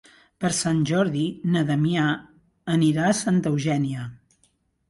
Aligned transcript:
Per 0.43 0.49
Sant 0.59 0.79
Jordi 0.91 1.25
na 1.57 1.63
Damià 1.67 2.07
anirà 2.77 3.07
a 3.11 3.15
Santa 3.23 3.53
Eugènia. 3.55 4.09